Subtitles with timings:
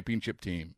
[0.00, 0.74] championship team.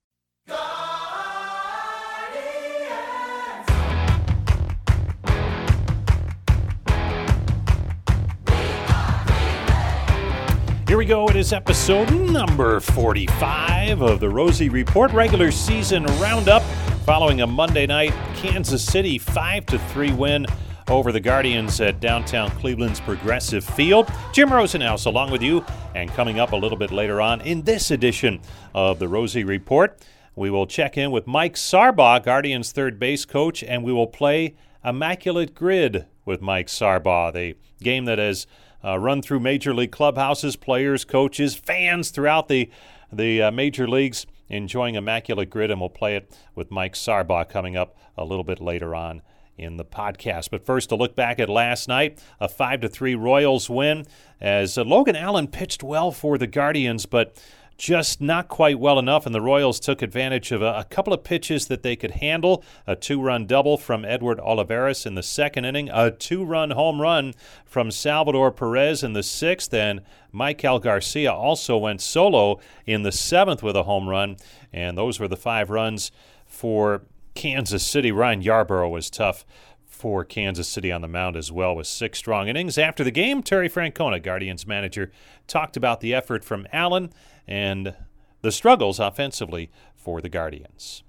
[10.89, 11.29] Here we go.
[11.29, 16.63] It is episode number 45 of the Rosey Report regular season roundup
[17.07, 20.47] following a Monday night Kansas City 5 3 win
[20.89, 24.11] over the Guardians at downtown Cleveland's Progressive Field.
[24.33, 27.91] Jim Rosenhaus along with you, and coming up a little bit later on in this
[27.91, 28.41] edition
[28.75, 29.99] of the Rosey Report,
[30.35, 34.55] we will check in with Mike Sarbaugh, Guardians third base coach, and we will play
[34.85, 38.47] Immaculate Grid with Mike Sarbaugh, the game that has
[38.85, 42.71] uh, run through major league clubhouses, players, coaches, fans throughout the
[43.13, 47.77] the uh, major leagues enjoying Immaculate Grid, and we'll play it with Mike Sarbaugh coming
[47.77, 49.23] up a little bit later on
[49.57, 50.51] in the podcast.
[50.51, 54.07] But first, to look back at last night, a 5 to 3 Royals win
[54.41, 57.37] as uh, Logan Allen pitched well for the Guardians, but
[57.79, 61.25] just not quite well enough, and the Royals took advantage of a, a couple of
[61.25, 62.63] pitches that they could handle.
[62.87, 67.01] A two run double from Edward Olivares in the second inning, a two run home
[67.01, 67.35] run
[67.65, 73.63] from Salvador Perez in the sixth, and Maikel Garcia also went solo in the seventh
[73.63, 74.37] with a home run,
[74.73, 76.13] and those were the five runs
[76.47, 77.03] for
[77.35, 78.13] Kansas City.
[78.13, 79.45] Ryan Yarbrough was tough
[79.87, 82.77] for Kansas City on the mound as well with six strong innings.
[82.77, 85.13] After the game, Terry Francona, Guardians manager,
[85.47, 87.13] talked about the effort from Allen
[87.47, 87.95] and
[88.41, 91.03] the struggles offensively for the Guardians.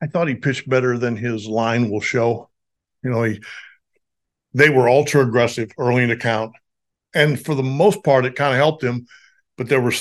[0.00, 2.50] I thought he pitched better than his line will show.
[3.02, 3.40] You know, he
[4.54, 6.52] they were ultra aggressive early in the count.
[7.14, 9.06] And for the most part, it kind of helped him.
[9.56, 10.00] But there were a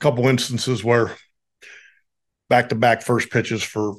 [0.00, 1.14] couple instances where
[2.48, 3.96] back to back first pitches for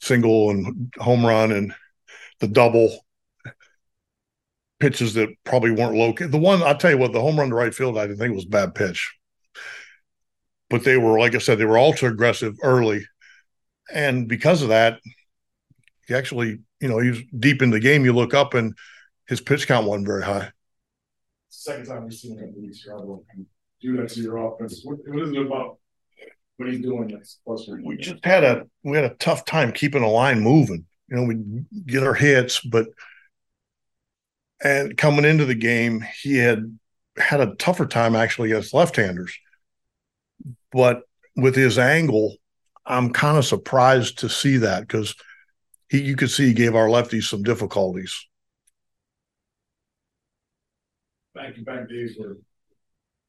[0.00, 1.74] single and home run and
[2.40, 2.96] the double
[4.78, 6.32] pitches that probably weren't located.
[6.32, 8.34] The one I'll tell you what, the home run to right field, I didn't think
[8.34, 9.14] was bad pitch.
[10.68, 13.06] But they were, like I said, they were ultra aggressive early.
[13.92, 15.00] And because of that,
[16.06, 18.04] he actually, you know, he was deep in the game.
[18.04, 18.74] You look up and
[19.28, 20.50] his pitch count wasn't very high.
[21.48, 22.54] Second time we've seen him
[23.80, 24.82] do that to your offense.
[24.84, 25.78] What, what is it about
[26.56, 27.80] what he's doing that's closer?
[27.82, 30.86] We just had a we had a tough time keeping a line moving.
[31.08, 32.88] You know, we get our hits, but
[34.62, 36.78] and coming into the game, he had
[37.18, 39.36] had a tougher time actually against left-handers.
[40.72, 41.02] But
[41.36, 42.36] with his angle,
[42.86, 45.14] I'm kind of surprised to see that because
[45.88, 48.26] he you could see he gave our lefties some difficulties.
[51.34, 52.36] Back to back days where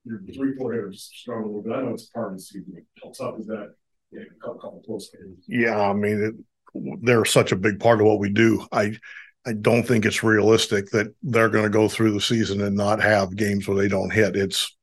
[0.07, 1.73] your three four hitters struggle bit.
[1.73, 2.85] I know it's part of the season.
[3.03, 3.73] How tough is that?
[4.11, 5.43] Yeah, a couple, couple close games.
[5.47, 8.65] Yeah, I mean, it, they're such a big part of what we do.
[8.71, 8.97] I
[9.45, 13.01] I don't think it's realistic that they're going to go through the season and not
[13.01, 14.35] have games where they don't hit.
[14.35, 14.75] It's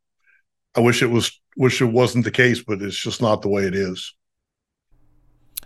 [0.75, 3.65] I wish it was wish it wasn't the case, but it's just not the way
[3.65, 4.15] it is.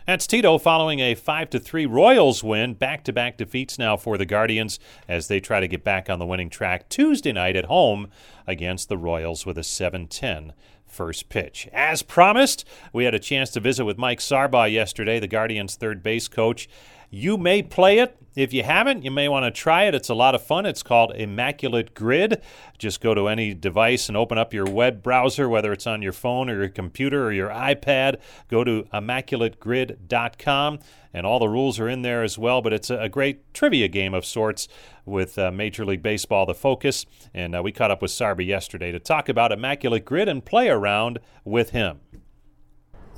[0.08, 2.72] That's Tito following a 5 to 3 Royals win.
[2.72, 6.18] Back to back defeats now for the Guardians as they try to get back on
[6.18, 8.08] the winning track Tuesday night at home
[8.46, 10.54] against the Royals with a 7 10
[10.86, 11.68] first pitch.
[11.74, 16.02] As promised, we had a chance to visit with Mike Sarbaugh yesterday, the Guardians' third
[16.02, 16.70] base coach.
[17.10, 18.16] You may play it.
[18.36, 19.96] If you haven't, you may want to try it.
[19.96, 20.64] It's a lot of fun.
[20.64, 22.40] It's called Immaculate Grid.
[22.78, 26.12] Just go to any device and open up your web browser, whether it's on your
[26.12, 28.20] phone or your computer or your iPad.
[28.48, 30.78] Go to immaculategrid.com,
[31.12, 32.62] and all the rules are in there as well.
[32.62, 34.68] But it's a great trivia game of sorts
[35.04, 37.06] with uh, Major League Baseball the focus.
[37.34, 40.68] And uh, we caught up with Sarby yesterday to talk about Immaculate Grid and play
[40.68, 42.00] around with him.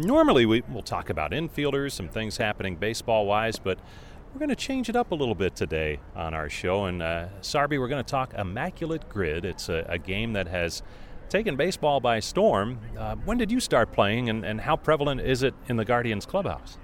[0.01, 3.79] Normally, we will talk about infielders, some things happening baseball wise, but
[4.33, 6.87] we're going to change it up a little bit today on our show.
[6.87, 9.45] And uh, Sarby, we're going to talk Immaculate Grid.
[9.45, 10.83] It's a, a game that has
[11.31, 12.79] taken baseball by storm.
[12.99, 16.27] Uh, when did you start playing, and, and how prevalent is it in the Guardians
[16.27, 16.77] clubhouse?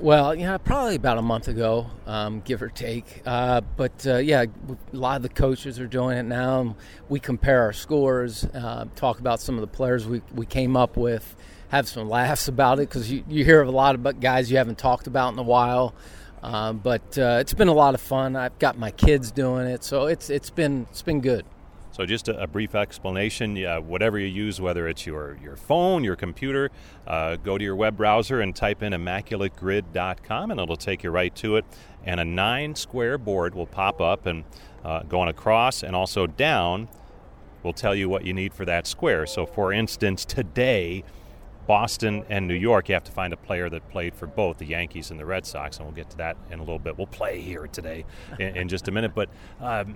[0.00, 3.22] Well, yeah, probably about a month ago, um, give or take.
[3.26, 6.76] Uh, but uh, yeah, a lot of the coaches are doing it now.
[7.08, 10.96] We compare our scores, uh, talk about some of the players we, we came up
[10.96, 11.36] with,
[11.68, 14.56] have some laughs about it because you, you hear of a lot of guys you
[14.56, 15.94] haven't talked about in a while.
[16.42, 18.34] Um, but uh, it's been a lot of fun.
[18.34, 21.44] I've got my kids doing it, so it's it's been it's been good.
[21.92, 26.02] So, just a, a brief explanation yeah, whatever you use, whether it's your, your phone,
[26.02, 26.70] your computer,
[27.06, 31.34] uh, go to your web browser and type in immaculategrid.com, and it'll take you right
[31.36, 31.66] to it.
[32.04, 34.44] And a nine square board will pop up and
[34.84, 36.88] uh, going across and also down
[37.62, 39.26] will tell you what you need for that square.
[39.26, 41.04] So, for instance, today,
[41.66, 44.66] Boston and New York, you have to find a player that played for both the
[44.66, 46.98] Yankees and the Red Sox, and we'll get to that in a little bit.
[46.98, 48.04] We'll play here today
[48.38, 49.14] in, in just a minute.
[49.14, 49.28] But
[49.60, 49.94] um,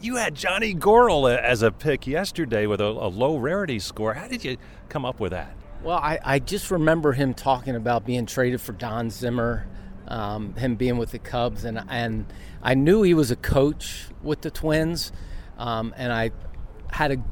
[0.00, 4.14] you had Johnny Goryl as a pick yesterday with a, a, low rarity score.
[4.14, 4.56] How did you
[4.88, 5.54] come up with that?
[5.82, 9.66] Well, I, I just remember him talking about being traded for Don Zimmer,
[10.08, 12.26] um, him being with the Cubs, and and
[12.62, 15.12] I knew he was a coach with the Twins,
[15.58, 16.30] um, and I
[16.90, 17.22] had a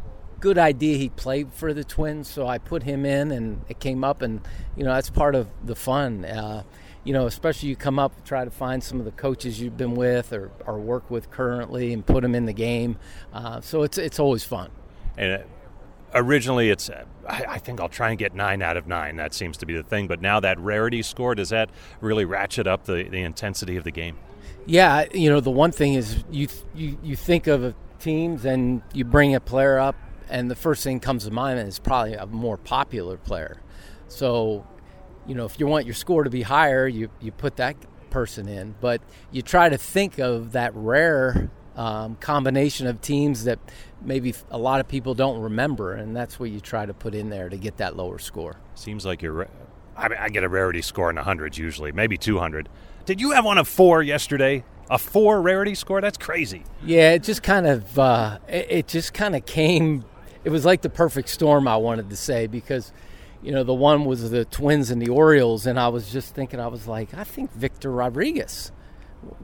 [0.41, 4.05] good idea he played for the Twins, so I put him in, and it came
[4.05, 4.41] up, and
[4.77, 6.25] you know that's part of the fun.
[6.25, 6.65] Uh,
[7.05, 9.95] you know, especially you come up try to find some of the coaches you've been
[9.95, 12.97] with or, or work with currently and put them in the game.
[13.33, 14.71] Uh, so it's it's always fun.
[15.17, 15.45] And uh,
[16.15, 19.17] originally, it's I, I, think I'll try and get nine out of nine.
[19.17, 20.09] That seems to be the thing.
[20.09, 21.71] But now that rarity score does that
[22.01, 24.17] really ratchet up the, the intensity of the game?
[24.67, 29.05] Yeah, you know, the one thing is you you you think of teams and you
[29.05, 29.97] bring a player up,
[30.31, 33.61] and the first thing comes to mind is probably a more popular player.
[34.09, 34.67] So
[35.27, 37.77] you know, if you want your score to be higher, you, you put that
[38.11, 38.75] person in.
[38.81, 39.01] But
[39.31, 43.59] you try to think of that rare um, combination of teams that
[44.01, 47.31] maybe a lot of people don't remember, and that's what you try to put in
[47.31, 48.57] there to get that lower score.
[48.75, 49.49] Seems like you're.
[49.97, 52.69] I, mean, I get a rarity score in the hundreds usually, maybe 200.
[53.05, 54.65] Did you have one of four yesterday?
[54.91, 56.01] A four rarity score?
[56.01, 56.65] That's crazy.
[56.85, 60.05] Yeah, it just kind of uh, it, it just kind of came.
[60.45, 61.67] It was like the perfect storm.
[61.67, 62.93] I wanted to say because
[63.45, 66.59] you know, the one was the Twins and the Orioles, and I was just thinking,
[66.59, 68.73] I was like, I think Victor Rodriguez,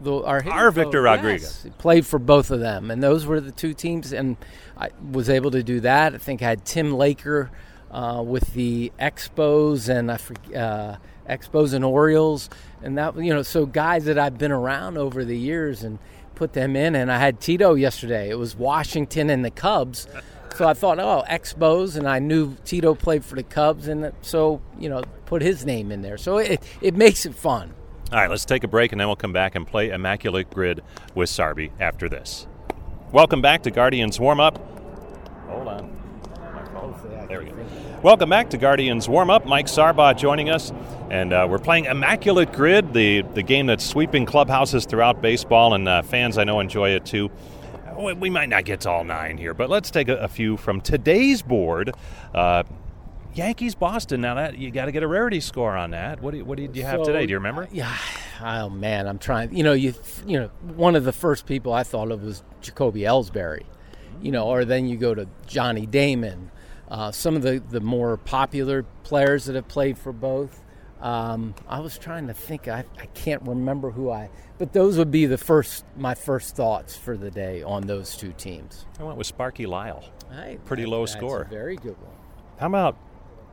[0.03, 3.53] the, our, our Victor Rodriguez, yes, played for both of them, and those were the
[3.53, 4.39] two teams, and
[4.77, 6.15] I was able to do that.
[6.15, 7.51] I think I had Tim Laker
[7.91, 10.97] uh, with the Expos and I uh,
[11.29, 12.49] Expos and Orioles,
[12.83, 15.99] and that you know, so guys that I've been around over the years and
[16.35, 18.31] put them in, and I had Tito yesterday.
[18.31, 20.09] It was Washington and the Cubs.
[20.55, 24.61] So I thought, oh, Expos, and I knew Tito played for the Cubs, and so
[24.79, 26.19] you know, put his name in there.
[26.19, 27.73] So it it makes it fun.
[28.13, 30.83] All right, let's take a break, and then we'll come back and play Immaculate Grid
[31.15, 32.47] with Sarby after this.
[33.13, 34.59] Welcome back to Guardians Warm Up.
[35.49, 35.97] Hold on.
[37.29, 37.55] There we go.
[38.03, 39.47] Welcome back to Guardians Warm Up.
[39.47, 40.73] Mike Sarbaugh joining us,
[41.11, 45.89] and uh, we're playing Immaculate Grid, the the game that's sweeping clubhouses throughout baseball, and
[45.89, 47.31] uh, fans I know enjoy it too
[48.01, 50.81] we might not get to all nine here, but let's take a, a few from
[50.81, 51.93] today's board.
[52.35, 52.65] Uh,
[53.35, 54.21] Yankees Boston.
[54.21, 56.21] Now that you got to get a rarity score on that.
[56.21, 57.27] What do you, what did you have so, today?
[57.27, 57.69] Do you remember?
[57.71, 57.97] Yeah.
[58.43, 59.55] Oh man, I'm trying.
[59.55, 59.95] You know, you
[60.27, 63.65] you know, one of the first people I thought of was Jacoby Ellsbury.
[64.21, 66.51] You know, or then you go to Johnny Damon.
[66.89, 70.61] Uh, some of the the more popular players that have played for both.
[71.01, 72.69] Um, I was trying to think.
[72.69, 74.31] I, I can't remember who I.
[74.59, 78.33] But those would be the first my first thoughts for the day on those two
[78.33, 78.87] teams.
[78.99, 80.05] I went with Sparky Lyle.
[80.31, 81.45] Hey, Pretty that, low score.
[81.51, 82.15] very good one.
[82.59, 82.99] How about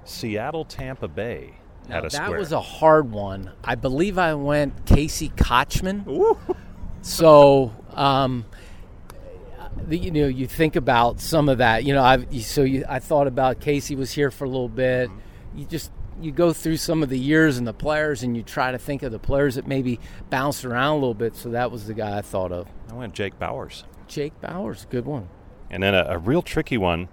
[0.04, 1.54] Seattle Tampa Bay?
[1.88, 2.38] Now, that square.
[2.38, 3.52] was a hard one.
[3.64, 6.06] I believe I went Casey Kotchman.
[6.08, 6.38] Ooh.
[7.02, 8.46] So, um,
[9.86, 11.86] the, you know, you think about some of that.
[11.86, 15.10] You know, I so you, I thought about Casey was here for a little bit.
[15.56, 18.72] You just you go through some of the years and the players and you try
[18.72, 21.36] to think of the players that maybe bounced around a little bit.
[21.36, 22.68] So that was the guy I thought of.
[22.90, 23.84] I went Jake Bauers.
[24.08, 25.30] Jake Bauers, good one.
[25.70, 27.10] And then a, a real tricky one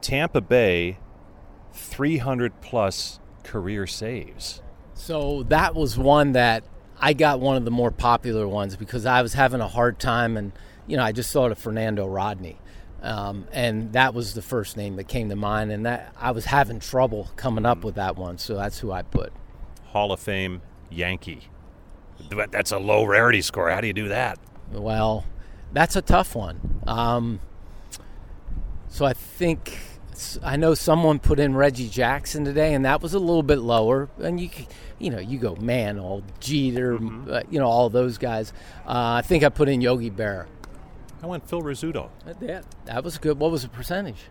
[0.00, 0.98] Tampa Bay,
[1.72, 4.62] 300 plus career saves.
[4.94, 6.64] So that was one that
[7.00, 10.36] I got one of the more popular ones because I was having a hard time
[10.36, 10.52] and,
[10.86, 12.58] you know, I just thought of Fernando Rodney.
[13.02, 16.46] Um, and that was the first name that came to mind, and that I was
[16.46, 19.32] having trouble coming up with that one, so that's who I put.
[19.84, 21.48] Hall of Fame Yankee.
[22.50, 23.70] That's a low rarity score.
[23.70, 24.38] How do you do that?
[24.72, 25.24] Well,
[25.72, 26.82] that's a tough one.
[26.86, 27.40] Um,
[28.88, 29.78] so I think
[30.42, 34.08] I know someone put in Reggie Jackson today, and that was a little bit lower.
[34.18, 34.50] And you,
[34.98, 37.32] you know, you go man, all Jeter, mm-hmm.
[37.32, 38.52] uh, you know, all those guys.
[38.86, 40.46] Uh, I think I put in Yogi Berra.
[41.22, 42.10] I went Phil Rizzuto.
[42.40, 43.38] Yeah, that was good.
[43.38, 44.24] What was the percentage?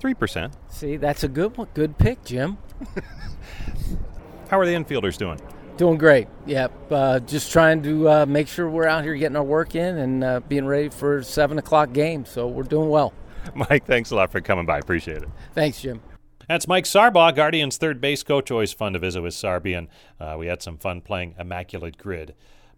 [0.00, 0.54] Three percent.
[0.68, 1.68] See, that's a good one.
[1.74, 2.58] Good pick, Jim.
[4.50, 5.40] How are the infielders doing?
[5.76, 6.28] Doing great.
[6.46, 6.72] Yep.
[6.90, 10.24] Uh, just trying to uh, make sure we're out here getting our work in and
[10.24, 12.24] uh, being ready for seven o'clock game.
[12.24, 13.12] So we're doing well.
[13.54, 14.78] Mike, thanks a lot for coming by.
[14.78, 15.28] Appreciate it.
[15.54, 16.00] Thanks, Jim.
[16.48, 18.50] That's Mike Sarbaugh, Guardians third base coach.
[18.50, 19.88] Always fun to visit with Sarby, and
[20.20, 22.34] uh, we had some fun playing Immaculate Grid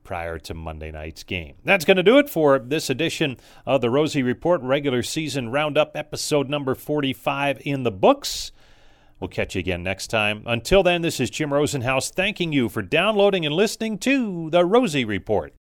[0.09, 1.55] prior to Monday night's game.
[1.65, 3.37] That's going to do it for this edition
[3.67, 8.51] of the Rosey Report regular season roundup, episode number 45 in the books.
[9.21, 10.45] We'll catch you again next time.
[10.47, 15.07] Until then, this is Jim Rosenhaus thanking you for downloading and listening to the Rosey
[15.07, 15.53] Report.